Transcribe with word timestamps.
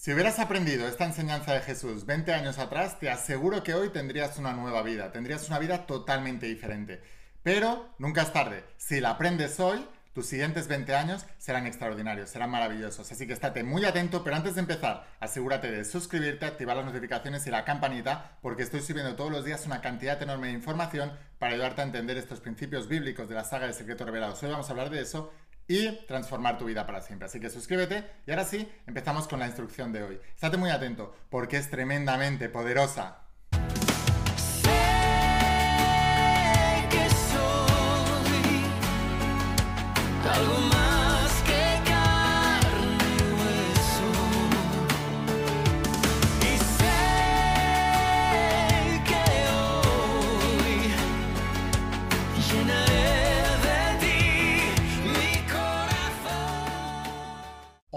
Si 0.00 0.14
hubieras 0.14 0.38
aprendido 0.38 0.88
esta 0.88 1.04
enseñanza 1.04 1.52
de 1.52 1.60
Jesús 1.60 2.06
20 2.06 2.32
años 2.32 2.56
atrás, 2.58 2.98
te 2.98 3.10
aseguro 3.10 3.62
que 3.62 3.74
hoy 3.74 3.90
tendrías 3.90 4.38
una 4.38 4.54
nueva 4.54 4.82
vida, 4.82 5.12
tendrías 5.12 5.46
una 5.48 5.58
vida 5.58 5.84
totalmente 5.84 6.46
diferente. 6.46 7.02
Pero 7.42 7.86
nunca 7.98 8.22
es 8.22 8.32
tarde. 8.32 8.64
Si 8.78 8.98
la 8.98 9.10
aprendes 9.10 9.60
hoy, 9.60 9.86
tus 10.14 10.24
siguientes 10.24 10.68
20 10.68 10.94
años 10.94 11.26
serán 11.36 11.66
extraordinarios, 11.66 12.30
serán 12.30 12.48
maravillosos. 12.48 13.12
Así 13.12 13.26
que 13.26 13.34
estate 13.34 13.62
muy 13.62 13.84
atento, 13.84 14.24
pero 14.24 14.36
antes 14.36 14.54
de 14.54 14.62
empezar, 14.62 15.06
asegúrate 15.20 15.70
de 15.70 15.84
suscribirte, 15.84 16.46
activar 16.46 16.78
las 16.78 16.86
notificaciones 16.86 17.46
y 17.46 17.50
la 17.50 17.66
campanita, 17.66 18.38
porque 18.40 18.62
estoy 18.62 18.80
subiendo 18.80 19.16
todos 19.16 19.30
los 19.30 19.44
días 19.44 19.66
una 19.66 19.82
cantidad 19.82 20.22
enorme 20.22 20.46
de 20.46 20.54
información 20.54 21.12
para 21.38 21.52
ayudarte 21.52 21.82
a 21.82 21.84
entender 21.84 22.16
estos 22.16 22.40
principios 22.40 22.88
bíblicos 22.88 23.28
de 23.28 23.34
la 23.34 23.44
saga 23.44 23.66
de 23.66 23.74
Secretos 23.74 24.06
Revelados. 24.06 24.42
Hoy 24.42 24.50
vamos 24.50 24.66
a 24.66 24.70
hablar 24.70 24.88
de 24.88 25.02
eso 25.02 25.30
y 25.70 26.04
transformar 26.08 26.58
tu 26.58 26.64
vida 26.64 26.84
para 26.84 27.00
siempre. 27.00 27.26
Así 27.26 27.38
que 27.38 27.48
suscríbete 27.48 28.04
y 28.26 28.32
ahora 28.32 28.44
sí, 28.44 28.68
empezamos 28.88 29.28
con 29.28 29.38
la 29.38 29.46
instrucción 29.46 29.92
de 29.92 30.02
hoy. 30.02 30.20
Estate 30.34 30.56
muy 30.56 30.70
atento 30.70 31.14
porque 31.30 31.58
es 31.58 31.70
tremendamente 31.70 32.48
poderosa. 32.48 33.20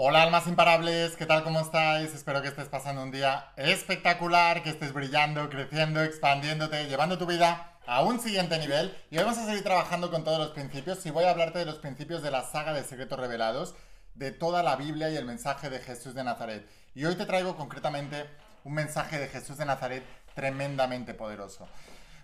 Hola 0.06 0.22
almas 0.22 0.46
imparables, 0.46 1.16
¿qué 1.16 1.24
tal? 1.24 1.42
¿Cómo 1.44 1.60
estáis? 1.60 2.12
Espero 2.12 2.42
que 2.42 2.48
estés 2.48 2.68
pasando 2.68 3.02
un 3.02 3.10
día 3.10 3.52
espectacular, 3.56 4.62
que 4.62 4.68
estés 4.68 4.92
brillando, 4.92 5.48
creciendo, 5.48 6.02
expandiéndote, 6.02 6.88
llevando 6.88 7.16
tu 7.16 7.24
vida 7.24 7.78
a 7.86 8.02
un 8.02 8.20
siguiente 8.20 8.58
nivel. 8.58 8.94
Y 9.10 9.16
vamos 9.16 9.38
a 9.38 9.46
seguir 9.46 9.62
trabajando 9.62 10.10
con 10.10 10.22
todos 10.22 10.38
los 10.38 10.50
principios 10.50 11.06
y 11.06 11.10
voy 11.10 11.24
a 11.24 11.30
hablarte 11.30 11.60
de 11.60 11.64
los 11.64 11.76
principios 11.76 12.22
de 12.22 12.30
la 12.30 12.42
saga 12.42 12.74
de 12.74 12.84
secretos 12.84 13.18
revelados, 13.18 13.76
de 14.14 14.30
toda 14.30 14.62
la 14.62 14.76
Biblia 14.76 15.08
y 15.08 15.16
el 15.16 15.24
mensaje 15.24 15.70
de 15.70 15.78
Jesús 15.78 16.14
de 16.14 16.22
Nazaret. 16.22 16.68
Y 16.94 17.06
hoy 17.06 17.14
te 17.14 17.24
traigo 17.24 17.56
concretamente 17.56 18.28
un 18.64 18.74
mensaje 18.74 19.18
de 19.18 19.28
Jesús 19.28 19.56
de 19.56 19.64
Nazaret 19.64 20.04
tremendamente 20.34 21.14
poderoso. 21.14 21.66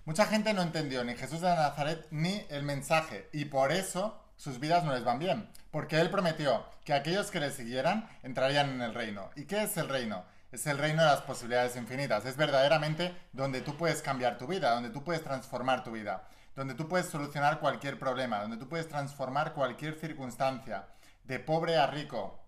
Mucha 0.04 0.26
gente 0.26 0.52
no 0.52 0.60
entendió 0.60 1.02
ni 1.02 1.16
Jesús 1.16 1.40
de 1.40 1.48
Nazaret 1.48 2.06
ni 2.10 2.44
el 2.50 2.62
mensaje 2.62 3.30
y 3.32 3.46
por 3.46 3.72
eso 3.72 4.19
sus 4.40 4.58
vidas 4.58 4.84
no 4.84 4.94
les 4.94 5.04
van 5.04 5.18
bien, 5.18 5.50
porque 5.70 6.00
Él 6.00 6.08
prometió 6.08 6.64
que 6.86 6.94
aquellos 6.94 7.30
que 7.30 7.40
le 7.40 7.50
siguieran 7.50 8.08
entrarían 8.22 8.70
en 8.70 8.80
el 8.80 8.94
reino. 8.94 9.28
¿Y 9.36 9.44
qué 9.44 9.64
es 9.64 9.76
el 9.76 9.86
reino? 9.86 10.24
Es 10.50 10.66
el 10.66 10.78
reino 10.78 11.02
de 11.02 11.10
las 11.10 11.20
posibilidades 11.20 11.76
infinitas. 11.76 12.24
Es 12.24 12.38
verdaderamente 12.38 13.14
donde 13.34 13.60
tú 13.60 13.76
puedes 13.76 14.00
cambiar 14.00 14.38
tu 14.38 14.46
vida, 14.46 14.70
donde 14.70 14.88
tú 14.88 15.04
puedes 15.04 15.22
transformar 15.22 15.84
tu 15.84 15.90
vida, 15.90 16.26
donde 16.56 16.72
tú 16.72 16.88
puedes 16.88 17.04
solucionar 17.04 17.60
cualquier 17.60 17.98
problema, 17.98 18.40
donde 18.40 18.56
tú 18.56 18.66
puedes 18.66 18.88
transformar 18.88 19.52
cualquier 19.52 19.94
circunstancia, 20.00 20.86
de 21.24 21.38
pobre 21.38 21.76
a 21.76 21.86
rico, 21.86 22.42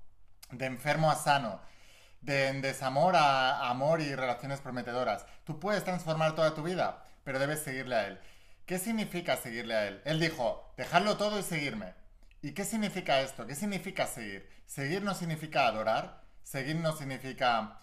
de 0.51 0.65
enfermo 0.65 1.11
a 1.11 1.15
sano, 1.15 1.61
de 2.23 2.55
desamor 2.63 3.17
a 3.17 3.69
amor 3.69 4.01
y 4.01 4.15
relaciones 4.15 4.63
prometedoras. 4.63 5.27
Tú 5.45 5.61
puedes 5.61 5.85
transformar 5.85 6.35
toda 6.35 6.55
tu 6.55 6.63
vida, 6.63 7.05
pero 7.23 7.39
debes 7.39 7.63
seguirle 7.63 7.97
a 7.97 8.07
Él. 8.07 8.21
¿Qué 8.67 8.79
significa 8.79 9.37
seguirle 9.37 9.75
a 9.75 9.87
él? 9.89 10.03
Él 10.05 10.21
dijo, 10.21 10.73
dejarlo 10.77 11.17
todo 11.17 11.39
y 11.39 11.43
seguirme. 11.43 11.95
¿Y 12.43 12.53
qué 12.53 12.65
significa 12.65 13.21
esto? 13.21 13.47
¿Qué 13.47 13.55
significa 13.55 14.07
seguir? 14.07 14.49
Seguir 14.67 15.03
no 15.03 15.15
significa 15.15 15.67
adorar, 15.67 16.23
seguir 16.43 16.77
no 16.77 16.97
significa 16.97 17.79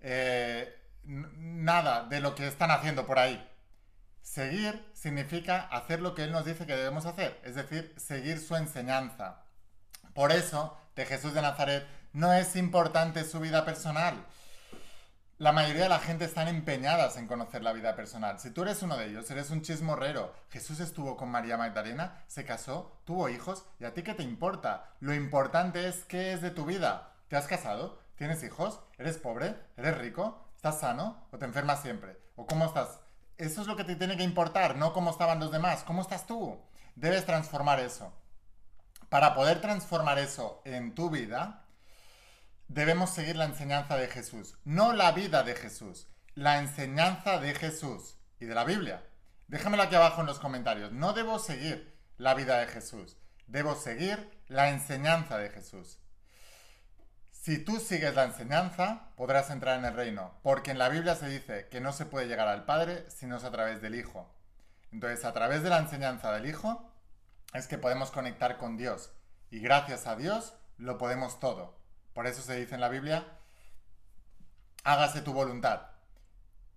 eh, 0.00 0.74
nada 1.04 2.04
de 2.04 2.20
lo 2.20 2.34
que 2.34 2.46
están 2.46 2.70
haciendo 2.70 3.06
por 3.06 3.18
ahí. 3.18 3.46
Seguir 4.22 4.84
significa 4.94 5.62
hacer 5.62 6.00
lo 6.00 6.14
que 6.14 6.24
Él 6.24 6.32
nos 6.32 6.44
dice 6.44 6.66
que 6.66 6.76
debemos 6.76 7.06
hacer, 7.06 7.40
es 7.44 7.54
decir, 7.54 7.94
seguir 7.96 8.38
su 8.38 8.56
enseñanza. 8.56 9.42
Por 10.14 10.32
eso, 10.32 10.76
de 10.94 11.06
Jesús 11.06 11.34
de 11.34 11.42
Nazaret 11.42 11.86
no 12.12 12.32
es 12.32 12.56
importante 12.56 13.24
su 13.24 13.40
vida 13.40 13.64
personal. 13.64 14.26
La 15.40 15.52
mayoría 15.52 15.84
de 15.84 15.88
la 15.88 16.00
gente 16.00 16.26
están 16.26 16.48
empeñadas 16.48 17.16
en 17.16 17.26
conocer 17.26 17.62
la 17.62 17.72
vida 17.72 17.96
personal. 17.96 18.38
Si 18.38 18.50
tú 18.50 18.60
eres 18.60 18.82
uno 18.82 18.98
de 18.98 19.06
ellos, 19.06 19.30
eres 19.30 19.48
un 19.48 19.62
chismorrero. 19.62 20.34
Jesús 20.50 20.80
estuvo 20.80 21.16
con 21.16 21.30
María 21.30 21.56
Magdalena, 21.56 22.22
se 22.26 22.44
casó, 22.44 23.00
tuvo 23.06 23.30
hijos, 23.30 23.64
¿y 23.78 23.86
a 23.86 23.94
ti 23.94 24.02
qué 24.02 24.12
te 24.12 24.22
importa? 24.22 24.90
Lo 25.00 25.14
importante 25.14 25.88
es 25.88 26.04
qué 26.04 26.34
es 26.34 26.42
de 26.42 26.50
tu 26.50 26.66
vida. 26.66 27.14
¿Te 27.28 27.38
has 27.38 27.46
casado? 27.46 27.98
¿Tienes 28.16 28.42
hijos? 28.42 28.80
¿Eres 28.98 29.16
pobre? 29.16 29.56
¿Eres 29.78 29.96
rico? 29.96 30.46
¿Estás 30.56 30.80
sano? 30.80 31.26
¿O 31.32 31.38
te 31.38 31.46
enfermas 31.46 31.80
siempre? 31.80 32.20
¿O 32.36 32.46
cómo 32.46 32.66
estás? 32.66 33.00
Eso 33.38 33.62
es 33.62 33.66
lo 33.66 33.76
que 33.76 33.84
te 33.84 33.96
tiene 33.96 34.18
que 34.18 34.24
importar, 34.24 34.76
no 34.76 34.92
cómo 34.92 35.10
estaban 35.10 35.40
los 35.40 35.50
demás. 35.50 35.84
¿Cómo 35.84 36.02
estás 36.02 36.26
tú? 36.26 36.60
Debes 36.96 37.24
transformar 37.24 37.80
eso. 37.80 38.12
Para 39.08 39.34
poder 39.34 39.62
transformar 39.62 40.18
eso 40.18 40.60
en 40.66 40.94
tu 40.94 41.08
vida, 41.08 41.64
debemos 42.70 43.10
seguir 43.10 43.34
la 43.34 43.46
enseñanza 43.46 43.96
de 43.96 44.06
Jesús, 44.06 44.56
no 44.64 44.92
la 44.92 45.10
vida 45.10 45.42
de 45.42 45.56
Jesús, 45.56 46.06
la 46.34 46.60
enseñanza 46.60 47.40
de 47.40 47.52
Jesús 47.52 48.16
y 48.38 48.44
de 48.46 48.54
la 48.54 48.64
Biblia. 48.64 49.04
Déjamelo 49.48 49.82
aquí 49.82 49.96
abajo 49.96 50.20
en 50.20 50.28
los 50.28 50.38
comentarios. 50.38 50.92
No 50.92 51.12
debo 51.12 51.40
seguir 51.40 51.98
la 52.16 52.34
vida 52.34 52.58
de 52.58 52.68
Jesús, 52.68 53.16
debo 53.48 53.74
seguir 53.74 54.30
la 54.46 54.70
enseñanza 54.70 55.36
de 55.36 55.50
Jesús. 55.50 55.98
Si 57.32 57.58
tú 57.58 57.80
sigues 57.80 58.14
la 58.14 58.24
enseñanza, 58.24 59.10
podrás 59.16 59.50
entrar 59.50 59.76
en 59.76 59.86
el 59.86 59.94
reino, 59.94 60.38
porque 60.44 60.70
en 60.70 60.78
la 60.78 60.90
Biblia 60.90 61.16
se 61.16 61.28
dice 61.28 61.66
que 61.70 61.80
no 61.80 61.92
se 61.92 62.06
puede 62.06 62.28
llegar 62.28 62.46
al 62.46 62.66
Padre 62.66 63.04
si 63.10 63.26
no 63.26 63.38
es 63.38 63.44
a 63.44 63.50
través 63.50 63.82
del 63.82 63.96
Hijo. 63.96 64.32
Entonces, 64.92 65.24
a 65.24 65.32
través 65.32 65.64
de 65.64 65.70
la 65.70 65.78
enseñanza 65.78 66.30
del 66.32 66.46
Hijo, 66.46 66.92
es 67.52 67.66
que 67.66 67.78
podemos 67.78 68.12
conectar 68.12 68.58
con 68.58 68.76
Dios. 68.76 69.10
Y 69.50 69.58
gracias 69.58 70.06
a 70.06 70.14
Dios 70.14 70.54
lo 70.76 70.98
podemos 70.98 71.40
todo. 71.40 71.79
Por 72.20 72.26
eso 72.26 72.42
se 72.42 72.54
dice 72.56 72.74
en 72.74 72.82
la 72.82 72.90
Biblia, 72.90 73.24
hágase 74.84 75.22
tu 75.22 75.32
voluntad. 75.32 75.80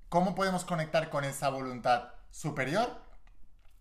¿Cómo 0.08 0.36
podemos 0.36 0.64
conectar 0.64 1.10
con 1.10 1.26
esa 1.26 1.50
voluntad 1.50 2.14
superior? 2.32 2.90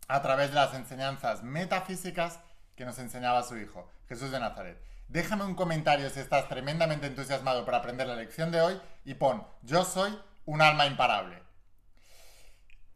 A 0.09 0.23
través 0.23 0.49
de 0.49 0.57
las 0.57 0.75
enseñanzas 0.75 1.45
metafísicas 1.45 2.41
que 2.75 2.85
nos 2.85 2.99
enseñaba 2.99 3.45
su 3.45 3.57
Hijo, 3.59 3.89
Jesús 4.09 4.33
de 4.33 4.41
Nazaret. 4.41 4.83
Déjame 5.07 5.45
un 5.45 5.55
comentario 5.55 6.11
si 6.11 6.19
estás 6.19 6.49
tremendamente 6.49 7.07
entusiasmado 7.07 7.65
para 7.65 7.79
aprender 7.79 8.09
la 8.09 8.17
lección 8.17 8.51
de 8.51 8.61
hoy 8.61 8.81
y 9.05 9.15
pon, 9.15 9.47
yo 9.63 9.85
soy 9.85 10.19
un 10.47 10.63
alma 10.63 10.87
imparable. 10.87 11.41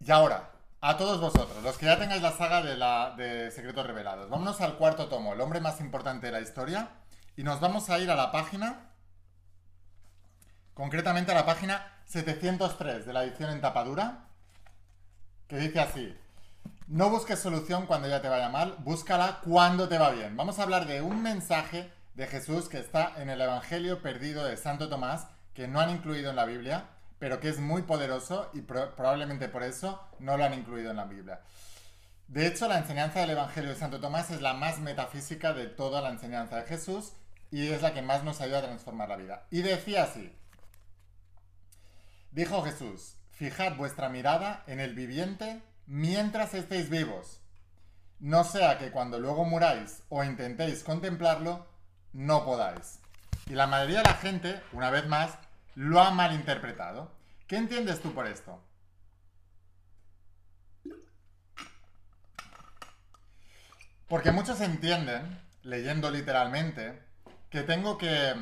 Y 0.00 0.10
ahora, 0.10 0.50
a 0.80 0.96
todos 0.96 1.20
vosotros, 1.20 1.62
los 1.62 1.78
que 1.78 1.86
ya 1.86 2.00
tengáis 2.00 2.20
la 2.20 2.32
saga 2.32 2.62
de, 2.62 2.74
de 3.22 3.48
Secretos 3.52 3.86
Revelados, 3.86 4.28
vámonos 4.28 4.60
al 4.60 4.76
cuarto 4.76 5.06
tomo, 5.06 5.34
el 5.34 5.40
hombre 5.40 5.60
más 5.60 5.80
importante 5.80 6.26
de 6.26 6.32
la 6.32 6.40
historia, 6.40 6.90
y 7.36 7.42
nos 7.42 7.60
vamos 7.60 7.90
a 7.90 7.98
ir 7.98 8.10
a 8.10 8.16
la 8.16 8.32
página, 8.32 8.92
concretamente 10.72 11.32
a 11.32 11.34
la 11.34 11.46
página 11.46 11.92
703 12.06 13.04
de 13.04 13.12
la 13.12 13.24
edición 13.24 13.50
en 13.50 13.60
tapadura, 13.60 14.28
que 15.46 15.58
dice 15.58 15.80
así, 15.80 16.16
no 16.88 17.10
busques 17.10 17.38
solución 17.38 17.86
cuando 17.86 18.08
ya 18.08 18.22
te 18.22 18.28
vaya 18.28 18.48
mal, 18.48 18.76
búscala 18.78 19.40
cuando 19.44 19.88
te 19.88 19.98
va 19.98 20.10
bien. 20.10 20.36
Vamos 20.36 20.58
a 20.58 20.62
hablar 20.62 20.86
de 20.86 21.02
un 21.02 21.22
mensaje 21.22 21.92
de 22.14 22.26
Jesús 22.26 22.68
que 22.68 22.78
está 22.78 23.12
en 23.20 23.28
el 23.28 23.40
Evangelio 23.40 24.00
perdido 24.00 24.44
de 24.44 24.56
Santo 24.56 24.88
Tomás, 24.88 25.26
que 25.52 25.68
no 25.68 25.80
han 25.80 25.90
incluido 25.90 26.30
en 26.30 26.36
la 26.36 26.46
Biblia, 26.46 26.86
pero 27.18 27.38
que 27.38 27.50
es 27.50 27.58
muy 27.58 27.82
poderoso 27.82 28.50
y 28.54 28.62
probablemente 28.62 29.48
por 29.48 29.62
eso 29.62 30.00
no 30.20 30.36
lo 30.36 30.44
han 30.44 30.54
incluido 30.54 30.90
en 30.90 30.96
la 30.96 31.04
Biblia. 31.04 31.40
De 32.28 32.46
hecho, 32.46 32.66
la 32.66 32.78
enseñanza 32.78 33.20
del 33.20 33.30
Evangelio 33.30 33.70
de 33.70 33.76
Santo 33.76 34.00
Tomás 34.00 34.30
es 34.30 34.40
la 34.40 34.54
más 34.54 34.78
metafísica 34.78 35.52
de 35.52 35.66
toda 35.66 36.00
la 36.00 36.10
enseñanza 36.10 36.56
de 36.56 36.64
Jesús 36.64 37.12
y 37.50 37.68
es 37.68 37.82
la 37.82 37.94
que 37.94 38.02
más 38.02 38.24
nos 38.24 38.40
ayuda 38.40 38.58
a 38.58 38.62
transformar 38.62 39.08
la 39.08 39.16
vida. 39.16 39.46
Y 39.50 39.62
decía 39.62 40.04
así, 40.04 40.34
dijo 42.30 42.62
Jesús, 42.62 43.16
fijad 43.30 43.76
vuestra 43.76 44.08
mirada 44.08 44.64
en 44.66 44.80
el 44.80 44.94
viviente 44.94 45.62
mientras 45.86 46.54
estéis 46.54 46.90
vivos, 46.90 47.40
no 48.18 48.44
sea 48.44 48.78
que 48.78 48.90
cuando 48.90 49.18
luego 49.18 49.44
muráis 49.44 50.02
o 50.08 50.24
intentéis 50.24 50.82
contemplarlo, 50.82 51.66
no 52.12 52.44
podáis. 52.44 53.00
Y 53.46 53.52
la 53.52 53.66
mayoría 53.66 53.98
de 53.98 54.04
la 54.04 54.14
gente, 54.14 54.60
una 54.72 54.90
vez 54.90 55.06
más, 55.06 55.38
lo 55.74 56.00
ha 56.00 56.10
malinterpretado. 56.10 57.12
¿Qué 57.46 57.56
entiendes 57.56 58.00
tú 58.00 58.12
por 58.14 58.26
esto? 58.26 58.60
Porque 64.08 64.30
muchos 64.30 64.60
entienden, 64.60 65.40
leyendo 65.62 66.10
literalmente, 66.10 67.05
que 67.56 67.62
tengo 67.62 67.96
que 67.96 68.34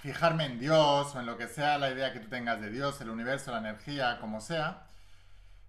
fijarme 0.00 0.44
en 0.44 0.60
Dios 0.60 1.14
o 1.14 1.20
en 1.20 1.24
lo 1.24 1.38
que 1.38 1.48
sea 1.48 1.78
la 1.78 1.90
idea 1.90 2.12
que 2.12 2.20
tú 2.20 2.28
tengas 2.28 2.60
de 2.60 2.68
Dios, 2.68 3.00
el 3.00 3.08
universo, 3.08 3.50
la 3.50 3.60
energía, 3.60 4.18
como 4.20 4.42
sea, 4.42 4.88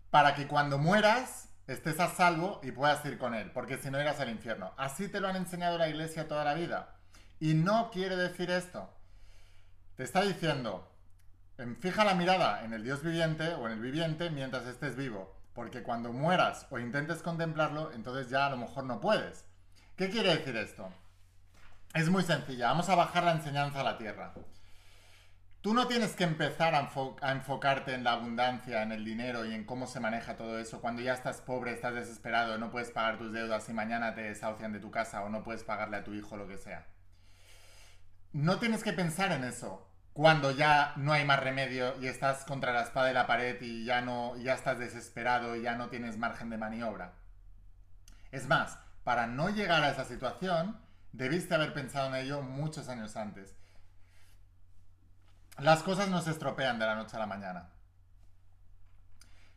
para 0.10 0.36
que 0.36 0.46
cuando 0.46 0.78
mueras 0.78 1.48
estés 1.66 1.98
a 2.02 2.10
salvo 2.10 2.60
y 2.62 2.74
puedas 2.74 3.06
ir 3.06 3.18
con 3.18 3.36
Él, 3.36 3.52
porque 3.52 3.78
si 3.78 3.90
no 3.90 4.02
irás 4.02 4.20
al 4.20 4.30
infierno. 4.30 4.74
Así 4.76 5.08
te 5.08 5.22
lo 5.22 5.30
han 5.30 5.38
enseñado 5.38 5.78
la 5.78 5.88
iglesia 5.88 6.28
toda 6.28 6.44
la 6.44 6.56
vida. 6.56 6.98
Y 7.40 7.54
no 7.54 7.90
quiere 7.90 8.18
decir 8.18 8.52
esto. 8.52 8.94
te 9.96 10.04
está 10.04 10.22
diciendo, 10.24 10.92
fija 11.80 12.04
la 12.04 12.16
mirada 12.16 12.66
en 12.66 12.74
el 12.74 12.84
Dios 12.84 13.02
viviente 13.02 13.54
o 13.54 13.66
en 13.66 13.72
el 13.76 13.80
viviente 13.80 14.30
mientras 14.30 14.66
estés 14.66 14.98
vivo, 14.98 15.40
porque 15.54 15.84
cuando 15.84 16.12
mueras 16.12 16.68
o 16.70 16.80
intentes 16.80 17.22
contemplarlo, 17.22 17.94
entonces 17.94 18.30
ya 18.30 18.48
a 18.48 18.50
lo 18.50 18.58
mejor 18.58 18.84
no 18.84 19.00
puedes. 19.00 19.46
¿Qué 19.96 20.10
quiere 20.10 20.36
decir 20.36 20.58
esto? 20.58 20.92
Es 21.94 22.10
muy 22.10 22.24
sencilla, 22.24 22.68
vamos 22.68 22.88
a 22.90 22.96
bajar 22.96 23.24
la 23.24 23.32
enseñanza 23.32 23.82
a 23.82 23.84
la 23.84 23.98
tierra. 23.98 24.34
Tú 25.62 25.74
no 25.74 25.88
tienes 25.88 26.16
que 26.16 26.24
empezar 26.24 26.74
a, 26.74 26.90
enfocarte 27.32 27.94
en 27.94 28.06
la 28.06 28.14
abundancia, 28.14 28.82
en 28.82 28.94
el 28.94 29.04
dinero 29.04 29.44
y 29.44 29.54
en 29.54 29.66
cómo 29.66 29.88
se 29.88 30.00
maneja 30.00 30.38
todo 30.38 30.58
eso 30.58 30.80
cuando 30.80 31.02
ya 31.02 31.14
estás 31.14 31.42
pobre, 31.42 31.74
estás 31.74 31.96
desesperado, 31.96 32.58
no 32.58 32.72
puedes 32.72 32.92
pagar 32.92 33.18
tus 33.18 33.34
deudas 33.34 33.68
y 33.68 33.74
mañana 33.74 34.14
te 34.14 34.22
desahucian 34.22 34.72
de 34.72 34.80
tu 34.80 34.90
casa 34.90 35.22
o 35.22 35.30
no 35.30 35.44
puedes 35.44 35.66
pagarle 35.66 35.98
a 35.98 36.04
tu 36.04 36.14
hijo 36.14 36.38
lo 36.38 36.48
que 36.48 36.58
sea. 36.58 36.86
No 38.32 38.60
tienes 38.60 38.84
que 38.84 38.94
pensar 38.94 39.32
en 39.34 39.44
eso 39.44 39.90
cuando 40.14 40.52
ya 40.52 40.94
no 40.96 41.12
hay 41.12 41.26
más 41.26 41.40
remedio 41.42 42.00
y 42.00 42.08
estás 42.08 42.46
contra 42.46 42.72
la 42.72 42.84
espada 42.84 43.08
de 43.08 43.14
la 43.14 43.28
pared 43.28 43.62
y 43.62 43.84
ya 43.84 44.02
no 44.02 44.38
ya 44.38 44.54
estás 44.54 44.80
desesperado 44.80 45.56
y 45.56 45.64
ya 45.64 45.76
no 45.76 45.90
tienes 45.90 46.18
margen 46.18 46.50
de 46.50 46.58
maniobra. 46.58 47.16
Es 48.32 48.48
más, 48.48 48.78
para 49.04 49.28
no 49.28 49.50
llegar 49.50 49.84
a 49.84 49.90
esa 49.90 50.06
situación, 50.06 50.80
debiste 51.12 51.56
haber 51.56 51.74
pensado 51.74 52.08
en 52.08 52.16
ello 52.16 52.42
muchos 52.42 52.90
años 52.90 53.16
antes. 53.16 53.56
Las 55.58 55.84
cosas 55.84 56.10
no 56.10 56.22
se 56.22 56.32
estropean 56.32 56.80
de 56.80 56.86
la 56.86 56.96
noche 56.96 57.18
a 57.18 57.20
la 57.20 57.26
mañana. 57.26 57.70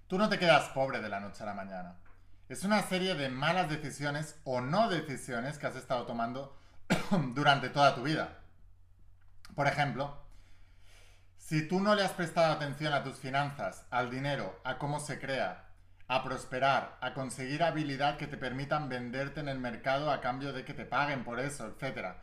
Tú 0.09 0.19
no 0.19 0.29
te 0.29 0.39
quedas 0.39 0.69
pobre 0.71 1.01
de 1.01 1.09
la 1.09 1.21
noche 1.21 1.43
a 1.43 1.47
la 1.47 1.55
mañana. 1.55 1.97
Es 2.49 2.65
una 2.65 2.83
serie 2.83 3.15
de 3.15 3.29
malas 3.29 3.71
decisiones 3.71 4.37
o 4.45 4.61
no 4.61 4.89
decisiones 4.89 5.59
que 5.59 5.67
has 5.67 5.77
estado 5.77 6.05
tomando 6.05 6.57
durante 7.35 7.71
toda 7.71 7.95
tu 7.95 8.03
vida. 8.03 8.41
Por 9.55 9.67
ejemplo, 9.67 10.23
si 11.39 11.67
tú 11.67 11.81
no 11.81 11.95
le 11.95 12.03
has 12.03 12.13
prestado 12.13 12.53
atención 12.53 12.93
a 12.93 13.05
tus 13.05 13.17
finanzas, 13.17 13.85
al 13.91 14.11
dinero, 14.11 14.61
a 14.65 14.79
cómo 14.79 15.01
se 15.01 15.19
crea, 15.19 15.72
a 16.15 16.23
prosperar, 16.23 16.99
a 17.01 17.15
conseguir 17.15 17.63
habilidad 17.63 18.19
que 18.19 18.27
te 18.27 18.37
permitan 18.37 18.91
venderte 18.91 19.41
en 19.41 19.49
el 19.49 19.59
mercado 19.59 20.11
a 20.11 20.21
cambio 20.21 20.53
de 20.53 20.65
que 20.65 20.75
te 20.75 20.85
paguen 20.85 21.25
por 21.25 21.41
eso, 21.41 21.67
etc., 21.67 22.17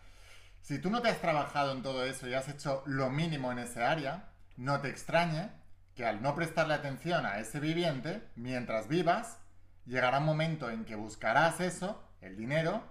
si 0.62 0.78
tú 0.78 0.92
no 0.92 1.02
te 1.02 1.10
has 1.10 1.20
trabajado 1.22 1.72
en 1.72 1.82
todo 1.82 2.06
eso 2.06 2.28
y 2.28 2.36
has 2.36 2.48
hecho 2.50 2.84
lo 2.86 3.10
mínimo 3.10 3.52
en 3.52 3.60
ese 3.60 3.84
área, 3.84 4.30
no 4.58 4.82
te 4.82 4.90
extrañe 4.90 5.50
que 5.96 6.06
al 6.06 6.22
no 6.22 6.36
prestarle 6.36 6.76
atención 6.76 7.26
a 7.26 7.40
ese 7.40 7.60
viviente, 7.60 8.30
mientras 8.36 8.88
vivas, 8.88 9.40
llegará 9.86 10.20
un 10.20 10.26
momento 10.26 10.70
en 10.70 10.86
que 10.86 10.96
buscarás 10.96 11.60
eso, 11.60 12.04
el 12.22 12.38
dinero, 12.38 12.84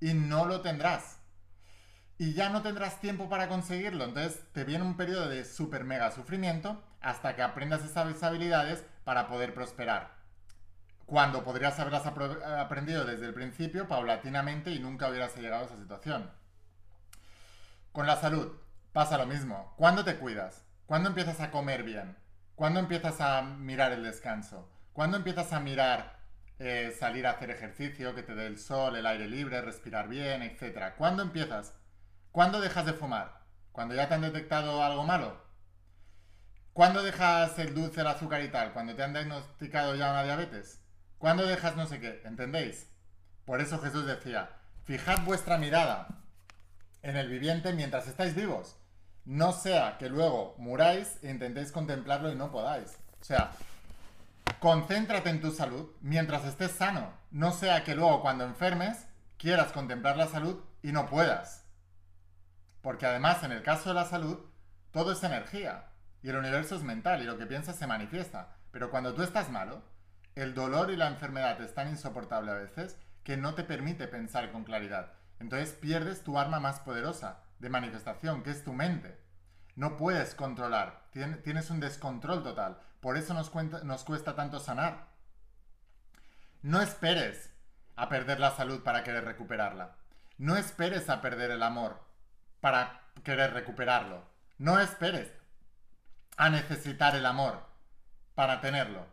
y 0.00 0.12
no 0.12 0.44
lo 0.44 0.60
tendrás. 0.60 1.20
Y 2.18 2.34
ya 2.34 2.50
no 2.50 2.60
tendrás 2.60 3.00
tiempo 3.00 3.28
para 3.30 3.48
conseguirlo. 3.48 4.04
Entonces 4.04 4.42
te 4.52 4.64
viene 4.64 4.84
un 4.84 4.98
periodo 4.98 5.28
de 5.28 5.44
super 5.44 5.84
mega 5.84 6.10
sufrimiento 6.10 6.82
hasta 7.00 7.34
que 7.34 7.42
aprendas 7.42 7.84
esas 7.84 8.22
habilidades 8.22 8.84
para 9.04 9.28
poder 9.28 9.54
prosperar. 9.54 10.21
Cuando 11.12 11.44
podrías 11.44 11.78
haberlas 11.78 12.06
aprendido 12.06 13.04
desde 13.04 13.26
el 13.26 13.34
principio, 13.34 13.86
paulatinamente, 13.86 14.70
y 14.70 14.78
nunca 14.78 15.10
hubieras 15.10 15.36
llegado 15.36 15.64
a 15.64 15.66
esa 15.66 15.76
situación. 15.76 16.30
Con 17.92 18.06
la 18.06 18.16
salud 18.16 18.50
pasa 18.94 19.18
lo 19.18 19.26
mismo. 19.26 19.74
¿Cuándo 19.76 20.06
te 20.06 20.16
cuidas? 20.16 20.64
¿Cuándo 20.86 21.10
empiezas 21.10 21.38
a 21.40 21.50
comer 21.50 21.82
bien? 21.82 22.16
¿Cuándo 22.54 22.80
empiezas 22.80 23.20
a 23.20 23.42
mirar 23.42 23.92
el 23.92 24.04
descanso? 24.04 24.72
¿Cuándo 24.94 25.18
empiezas 25.18 25.52
a 25.52 25.60
mirar 25.60 26.18
eh, 26.58 26.96
salir 26.98 27.26
a 27.26 27.32
hacer 27.32 27.50
ejercicio, 27.50 28.14
que 28.14 28.22
te 28.22 28.34
dé 28.34 28.46
el 28.46 28.58
sol, 28.58 28.96
el 28.96 29.04
aire 29.04 29.28
libre, 29.28 29.60
respirar 29.60 30.08
bien, 30.08 30.40
etcétera? 30.40 30.94
¿Cuándo 30.94 31.22
empiezas? 31.22 31.74
¿Cuándo 32.30 32.58
dejas 32.58 32.86
de 32.86 32.94
fumar? 32.94 33.42
¿Cuando 33.72 33.94
ya 33.94 34.08
te 34.08 34.14
han 34.14 34.22
detectado 34.22 34.82
algo 34.82 35.04
malo? 35.04 35.44
¿Cuándo 36.72 37.02
dejas 37.02 37.58
el 37.58 37.74
dulce, 37.74 38.00
el 38.00 38.06
azúcar 38.06 38.42
y 38.42 38.48
tal? 38.48 38.72
¿Cuando 38.72 38.94
te 38.94 39.02
han 39.02 39.12
diagnosticado 39.12 39.94
ya 39.94 40.10
una 40.10 40.24
diabetes? 40.24 40.81
¿Cuándo 41.22 41.46
dejas 41.46 41.76
no 41.76 41.86
sé 41.86 42.00
qué? 42.00 42.20
¿Entendéis? 42.24 42.90
Por 43.44 43.60
eso 43.60 43.78
Jesús 43.78 44.06
decía, 44.06 44.50
fijad 44.82 45.20
vuestra 45.24 45.56
mirada 45.56 46.08
en 47.00 47.16
el 47.16 47.28
viviente 47.28 47.72
mientras 47.72 48.08
estáis 48.08 48.34
vivos. 48.34 48.76
No 49.24 49.52
sea 49.52 49.98
que 49.98 50.08
luego 50.08 50.56
muráis 50.58 51.20
e 51.22 51.30
intentéis 51.30 51.70
contemplarlo 51.70 52.32
y 52.32 52.34
no 52.34 52.50
podáis. 52.50 52.98
O 53.20 53.24
sea, 53.24 53.52
concéntrate 54.58 55.30
en 55.30 55.40
tu 55.40 55.52
salud 55.52 55.92
mientras 56.00 56.44
estés 56.44 56.72
sano. 56.72 57.12
No 57.30 57.52
sea 57.52 57.84
que 57.84 57.94
luego 57.94 58.20
cuando 58.20 58.42
enfermes 58.42 59.06
quieras 59.38 59.70
contemplar 59.70 60.16
la 60.16 60.26
salud 60.26 60.60
y 60.82 60.90
no 60.90 61.06
puedas. 61.06 61.64
Porque 62.80 63.06
además 63.06 63.44
en 63.44 63.52
el 63.52 63.62
caso 63.62 63.90
de 63.90 63.94
la 63.94 64.06
salud, 64.06 64.40
todo 64.90 65.12
es 65.12 65.22
energía. 65.22 65.84
Y 66.20 66.30
el 66.30 66.36
universo 66.36 66.74
es 66.74 66.82
mental 66.82 67.22
y 67.22 67.26
lo 67.26 67.38
que 67.38 67.46
piensas 67.46 67.76
se 67.76 67.86
manifiesta. 67.86 68.56
Pero 68.72 68.90
cuando 68.90 69.14
tú 69.14 69.22
estás 69.22 69.50
malo, 69.50 69.91
el 70.34 70.54
dolor 70.54 70.90
y 70.90 70.96
la 70.96 71.08
enfermedad 71.08 71.60
es 71.60 71.74
tan 71.74 71.88
insoportable 71.88 72.50
a 72.50 72.56
veces 72.56 72.96
que 73.24 73.36
no 73.36 73.54
te 73.54 73.64
permite 73.64 74.08
pensar 74.08 74.50
con 74.50 74.64
claridad. 74.64 75.12
Entonces 75.38 75.72
pierdes 75.72 76.22
tu 76.22 76.38
arma 76.38 76.60
más 76.60 76.80
poderosa 76.80 77.42
de 77.58 77.68
manifestación, 77.68 78.42
que 78.42 78.50
es 78.50 78.64
tu 78.64 78.72
mente. 78.72 79.18
No 79.74 79.96
puedes 79.96 80.34
controlar, 80.34 81.04
tienes 81.12 81.70
un 81.70 81.80
descontrol 81.80 82.42
total. 82.42 82.78
Por 83.00 83.16
eso 83.16 83.34
nos, 83.34 83.52
nos 83.84 84.04
cuesta 84.04 84.34
tanto 84.34 84.60
sanar. 84.60 85.08
No 86.62 86.80
esperes 86.80 87.50
a 87.96 88.08
perder 88.08 88.40
la 88.40 88.50
salud 88.52 88.82
para 88.82 89.02
querer 89.02 89.24
recuperarla. 89.24 89.96
No 90.38 90.56
esperes 90.56 91.08
a 91.10 91.20
perder 91.20 91.50
el 91.50 91.62
amor 91.62 92.02
para 92.60 93.00
querer 93.24 93.52
recuperarlo. 93.52 94.24
No 94.58 94.78
esperes 94.78 95.32
a 96.36 96.50
necesitar 96.50 97.16
el 97.16 97.26
amor 97.26 97.66
para 98.34 98.60
tenerlo. 98.60 99.06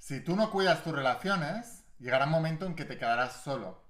Si 0.00 0.20
tú 0.20 0.34
no 0.34 0.50
cuidas 0.50 0.82
tus 0.82 0.92
relaciones, 0.92 1.84
llegará 2.00 2.24
un 2.24 2.32
momento 2.32 2.66
en 2.66 2.74
que 2.74 2.84
te 2.84 2.98
quedarás 2.98 3.44
solo 3.44 3.88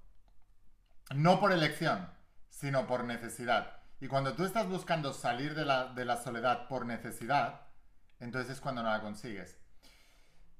no 1.15 1.41
por 1.41 1.53
elección, 1.53 2.09
sino 2.49 2.87
por 2.87 3.05
necesidad. 3.05 3.79
Y 4.01 4.07
cuando 4.07 4.35
tú 4.35 4.45
estás 4.45 4.69
buscando 4.69 5.13
salir 5.13 5.55
de 5.55 5.65
la, 5.65 6.17
soledad 6.23 6.69
por 6.69 6.87
necesidad, 6.87 7.63
entonces 8.19 8.53
es 8.53 8.61
cuando 8.61 8.83
no 8.83 8.91
la 8.91 9.01
consigues. 9.01 9.59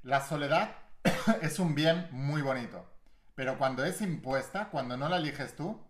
La 0.03 0.27
soledad 0.27 0.73
es 1.43 1.59
un 1.59 1.75
bien 1.75 2.09
muy 2.11 2.43
bonito, 2.43 2.91
pero 3.35 3.59
cuando 3.59 3.85
es 3.85 4.01
impuesta, 4.01 4.69
cuando 4.71 4.97
no 4.97 5.09
la 5.09 5.17
eliges 5.17 5.57
tú, 5.57 5.81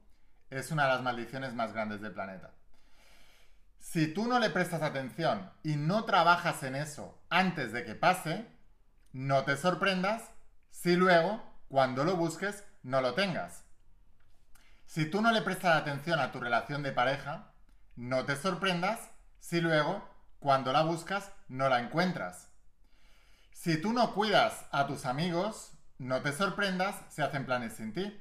es 0.50 0.70
una 0.70 0.84
de 0.84 0.90
las 0.90 1.02
maldiciones 1.02 1.54
más 1.54 1.72
grandes 1.72 2.00
del 2.00 2.12
planeta. 2.12 2.50
Si 3.78 4.08
tú 4.08 4.26
no 4.26 4.38
le 4.38 4.50
prestas 4.50 4.82
atención 4.82 5.50
y 5.62 5.76
no 5.76 6.04
trabajas 6.04 6.62
en 6.64 6.76
eso 6.76 7.18
antes 7.30 7.72
de 7.72 7.84
que 7.84 7.94
pase, 7.94 8.46
no 9.12 9.44
te 9.44 9.56
sorprendas 9.56 10.30
si 10.70 10.96
luego, 10.96 11.42
cuando 11.68 12.04
lo 12.04 12.16
busques, 12.16 12.64
no 12.82 13.00
lo 13.00 13.14
tengas. 13.14 13.64
Si 14.86 15.04
tú 15.06 15.20
no 15.20 15.30
le 15.32 15.42
prestas 15.42 15.76
atención 15.76 16.18
a 16.20 16.32
tu 16.32 16.40
relación 16.40 16.82
de 16.82 16.92
pareja, 16.92 17.52
no 17.96 18.24
te 18.24 18.36
sorprendas 18.36 19.10
si 19.38 19.60
luego, 19.60 20.08
cuando 20.38 20.72
la 20.72 20.82
buscas, 20.82 21.32
no 21.48 21.68
la 21.68 21.80
encuentras. 21.80 22.50
Si 23.52 23.80
tú 23.80 23.92
no 23.92 24.14
cuidas 24.14 24.66
a 24.72 24.86
tus 24.86 25.04
amigos, 25.06 25.72
no 25.98 26.22
te 26.22 26.32
sorprendas 26.32 26.96
si 27.10 27.22
hacen 27.22 27.44
planes 27.44 27.74
sin 27.74 27.92
ti. 27.92 28.20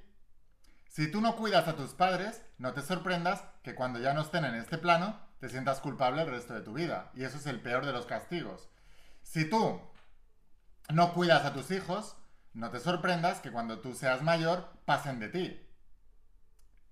Si 0.90 1.10
tú 1.10 1.22
no 1.22 1.36
cuidas 1.38 1.68
a 1.68 1.76
tus 1.76 1.94
padres, 1.94 2.42
no 2.58 2.74
te 2.74 2.82
sorprendas 2.82 3.44
que 3.64 3.74
cuando 3.74 4.00
ya 4.00 4.14
no 4.14 4.22
estén 4.22 4.44
en 4.44 4.56
este 4.56 4.78
plano, 4.78 5.20
te 5.40 5.48
sientas 5.48 5.80
culpable 5.80 6.24
el 6.24 6.30
resto 6.30 6.54
de 6.54 6.62
tu 6.62 6.74
vida. 6.74 7.12
Y 7.16 7.24
eso 7.24 7.38
es 7.38 7.46
el 7.46 7.62
peor 7.62 7.86
de 7.86 7.94
los 7.94 8.06
castigos. 8.06 8.70
Si 9.24 9.46
tú 9.50 9.82
no 10.90 11.14
cuidas 11.14 11.46
a 11.46 11.54
tus 11.54 11.72
hijos, 11.72 12.18
no 12.54 12.70
te 12.70 12.80
sorprendas 12.80 13.40
que 13.40 13.52
cuando 13.52 13.80
tú 13.80 13.94
seas 13.94 14.22
mayor, 14.22 14.70
pasen 14.86 15.20
de 15.20 15.30
ti 15.30 15.66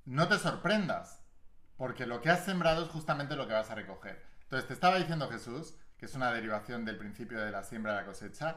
no 0.08 0.30
te 0.30 0.40
sorprendas, 0.40 1.22
porque 1.76 2.06
lo 2.06 2.22
que 2.22 2.30
has 2.30 2.46
sembrado 2.46 2.86
es 2.86 2.90
justamente 2.90 3.36
lo 3.36 3.46
que 3.46 3.54
vas 3.54 3.70
a 3.70 3.76
recoger. 3.76 4.26
Entonces 4.44 4.66
te 4.66 4.74
estaba 4.74 4.98
diciendo 4.98 5.30
Jesús, 5.30 5.76
que 5.98 6.06
es 6.06 6.16
una 6.16 6.32
derivación 6.32 6.86
del 6.86 6.98
principio 6.98 7.42
de 7.42 7.52
la 7.52 7.64
siembra 7.64 7.92
y 7.92 7.96
la 7.98 8.06
cosecha, 8.06 8.56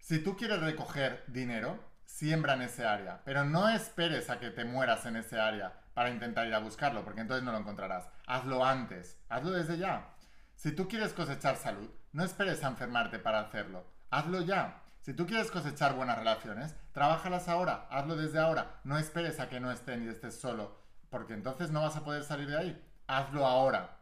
si 0.00 0.18
tú 0.18 0.36
quieres 0.36 0.60
recoger 0.60 1.22
dinero, 1.28 1.78
siembra 2.04 2.54
en 2.54 2.62
ese 2.62 2.84
área, 2.84 3.22
pero 3.24 3.44
no 3.44 3.68
esperes 3.68 4.30
a 4.30 4.40
que 4.40 4.50
te 4.50 4.64
mueras 4.64 5.06
en 5.06 5.14
ese 5.14 5.38
área 5.38 5.80
para 5.94 6.10
intentar 6.10 6.48
ir 6.48 6.54
a 6.54 6.58
buscarlo, 6.58 7.04
porque 7.04 7.20
entonces 7.20 7.44
no 7.44 7.52
lo 7.52 7.58
encontrarás. 7.58 8.08
Hazlo 8.26 8.64
antes, 8.64 9.16
hazlo 9.28 9.52
desde 9.52 9.78
ya. 9.78 10.08
Si 10.56 10.72
tú 10.72 10.88
quieres 10.88 11.12
cosechar 11.12 11.56
salud, 11.56 11.88
no 12.10 12.24
esperes 12.24 12.64
a 12.64 12.68
enfermarte 12.68 13.20
para 13.20 13.38
hacerlo, 13.38 13.86
hazlo 14.10 14.42
ya. 14.42 14.82
Si 15.02 15.14
tú 15.14 15.26
quieres 15.26 15.50
cosechar 15.50 15.94
buenas 15.94 16.18
relaciones, 16.18 16.74
trabájalas 16.92 17.48
ahora, 17.48 17.86
hazlo 17.90 18.16
desde 18.16 18.38
ahora. 18.38 18.80
No 18.84 18.98
esperes 18.98 19.40
a 19.40 19.48
que 19.48 19.60
no 19.60 19.70
estén 19.70 20.04
y 20.04 20.08
estés 20.08 20.38
solo, 20.38 20.80
porque 21.10 21.34
entonces 21.34 21.70
no 21.70 21.82
vas 21.82 21.96
a 21.96 22.04
poder 22.04 22.24
salir 22.24 22.48
de 22.48 22.58
ahí. 22.58 22.84
Hazlo 23.06 23.46
ahora. 23.46 23.98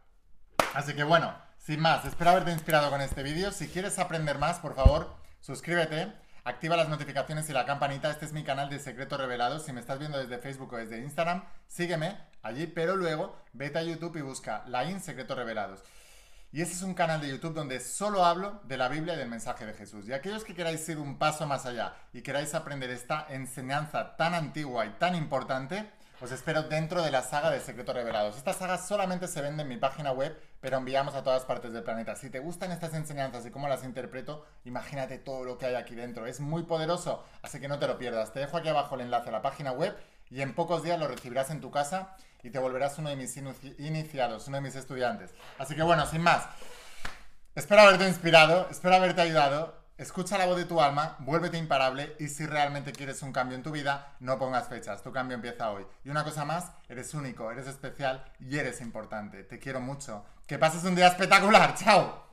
Así 0.73 0.93
que 0.93 1.03
bueno, 1.03 1.33
sin 1.57 1.79
más, 1.79 2.05
espero 2.05 2.31
haberte 2.31 2.51
inspirado 2.51 2.89
con 2.89 3.01
este 3.01 3.23
vídeo. 3.23 3.51
Si 3.51 3.67
quieres 3.67 3.99
aprender 3.99 4.37
más, 4.37 4.59
por 4.59 4.75
favor, 4.75 5.15
suscríbete, 5.39 6.13
activa 6.43 6.77
las 6.77 6.89
notificaciones 6.89 7.49
y 7.49 7.53
la 7.53 7.65
campanita. 7.65 8.09
Este 8.09 8.25
es 8.25 8.33
mi 8.33 8.43
canal 8.43 8.69
de 8.69 8.79
Secretos 8.79 9.19
Revelados. 9.19 9.65
Si 9.65 9.73
me 9.73 9.81
estás 9.81 9.99
viendo 9.99 10.17
desde 10.17 10.39
Facebook 10.39 10.73
o 10.73 10.77
desde 10.77 10.99
Instagram, 10.99 11.43
sígueme, 11.67 12.17
allí, 12.41 12.67
pero 12.67 12.95
luego 12.95 13.37
vete 13.53 13.79
a 13.79 13.83
YouTube 13.83 14.17
y 14.17 14.21
busca 14.21 14.63
Laín 14.67 15.01
Secretos 15.01 15.37
Revelados. 15.37 15.83
Y 16.53 16.61
ese 16.61 16.73
es 16.73 16.81
un 16.81 16.93
canal 16.93 17.19
de 17.19 17.27
YouTube 17.27 17.53
donde 17.53 17.81
solo 17.81 18.23
hablo 18.23 18.61
de 18.63 18.77
la 18.77 18.87
Biblia 18.87 19.15
y 19.15 19.17
del 19.17 19.27
mensaje 19.27 19.65
de 19.65 19.73
Jesús. 19.73 20.07
Y 20.07 20.13
aquellos 20.13 20.45
que 20.45 20.55
queráis 20.55 20.87
ir 20.87 20.97
un 20.97 21.17
paso 21.17 21.45
más 21.45 21.65
allá 21.65 21.93
y 22.13 22.21
queráis 22.21 22.55
aprender 22.55 22.89
esta 22.89 23.27
enseñanza 23.29 24.15
tan 24.15 24.33
antigua 24.33 24.85
y 24.85 24.91
tan 24.91 25.15
importante, 25.15 25.91
os 26.21 26.31
espero 26.31 26.63
dentro 26.63 27.03
de 27.03 27.11
la 27.11 27.21
saga 27.21 27.51
de 27.51 27.59
Secretos 27.59 27.93
Revelados. 27.93 28.37
Esta 28.37 28.53
saga 28.53 28.77
solamente 28.77 29.27
se 29.27 29.41
vende 29.41 29.63
en 29.63 29.69
mi 29.69 29.75
página 29.75 30.13
web, 30.13 30.39
pero 30.61 30.77
enviamos 30.77 31.15
a 31.15 31.23
todas 31.23 31.43
partes 31.43 31.73
del 31.73 31.83
planeta. 31.83 32.15
Si 32.15 32.29
te 32.29 32.39
gustan 32.39 32.71
estas 32.71 32.93
enseñanzas 32.93 33.45
y 33.45 33.51
cómo 33.51 33.67
las 33.67 33.83
interpreto, 33.83 34.45
imagínate 34.63 35.17
todo 35.17 35.43
lo 35.43 35.57
que 35.57 35.65
hay 35.65 35.75
aquí 35.75 35.95
dentro. 35.95 36.27
Es 36.27 36.39
muy 36.39 36.63
poderoso, 36.63 37.25
así 37.41 37.59
que 37.59 37.67
no 37.67 37.77
te 37.77 37.87
lo 37.87 37.97
pierdas. 37.97 38.31
Te 38.31 38.39
dejo 38.39 38.55
aquí 38.55 38.69
abajo 38.69 38.95
el 38.95 39.01
enlace 39.01 39.29
a 39.29 39.33
la 39.33 39.41
página 39.41 39.73
web 39.73 39.95
y 40.29 40.41
en 40.41 40.53
pocos 40.53 40.83
días 40.83 40.99
lo 40.99 41.07
recibirás 41.07 41.49
en 41.49 41.61
tu 41.61 41.71
casa 41.71 42.15
y 42.43 42.49
te 42.49 42.59
volverás 42.59 42.97
uno 42.97 43.09
de 43.09 43.15
mis 43.15 43.35
iniciados, 43.79 44.47
uno 44.47 44.57
de 44.57 44.61
mis 44.61 44.75
estudiantes. 44.75 45.31
Así 45.57 45.75
que 45.75 45.83
bueno, 45.83 46.05
sin 46.05 46.21
más, 46.21 46.47
espero 47.55 47.81
haberte 47.81 48.07
inspirado, 48.07 48.67
espero 48.69 48.95
haberte 48.95 49.21
ayudado. 49.21 49.85
Escucha 49.97 50.37
la 50.37 50.45
voz 50.45 50.57
de 50.57 50.65
tu 50.65 50.79
alma, 50.79 51.15
vuélvete 51.19 51.57
imparable 51.57 52.15
y 52.19 52.27
si 52.27 52.45
realmente 52.45 52.91
quieres 52.91 53.23
un 53.23 53.33
cambio 53.33 53.57
en 53.57 53.63
tu 53.63 53.71
vida, 53.71 54.15
no 54.19 54.37
pongas 54.37 54.67
fechas, 54.67 55.01
tu 55.01 55.11
cambio 55.11 55.33
empieza 55.33 55.71
hoy. 55.71 55.87
Y 56.03 56.09
una 56.11 56.23
cosa 56.23 56.45
más, 56.45 56.71
eres 56.87 57.15
único, 57.15 57.51
eres 57.51 57.65
especial 57.65 58.23
y 58.39 58.59
eres 58.59 58.79
importante. 58.81 59.43
Te 59.43 59.57
quiero 59.57 59.81
mucho. 59.81 60.23
Que 60.45 60.59
pases 60.59 60.83
un 60.83 60.93
día 60.93 61.07
espectacular. 61.07 61.73
¡Chao! 61.73 62.26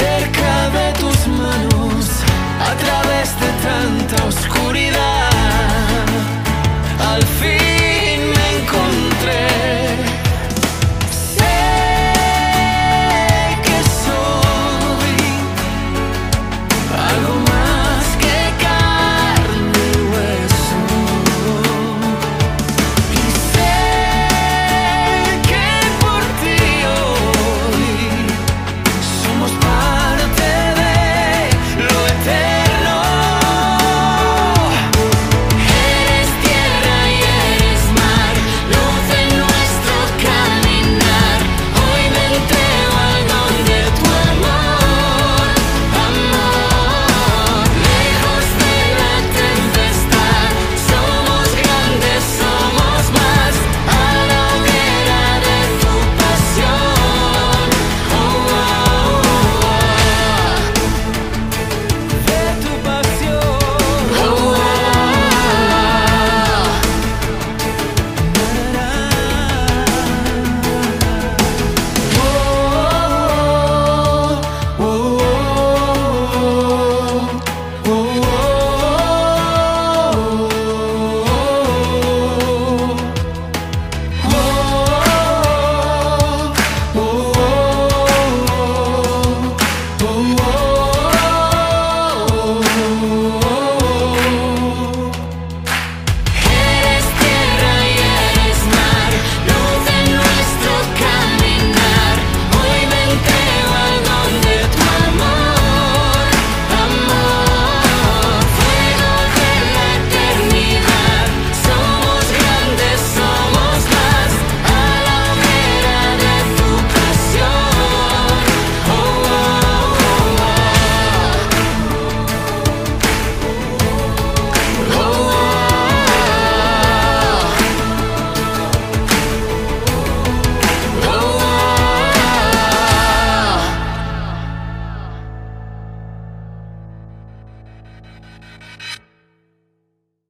cerca 0.00 0.70
de 0.78 0.86
tus 1.00 1.26
manos, 1.26 2.04
a 2.70 2.72
través 2.82 3.28
de 3.42 3.48
tanta 3.66 4.24
oscuridad. 4.26 4.49